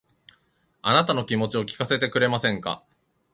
[0.81, 2.81] あなたの気持ちを聞かせてくれませんか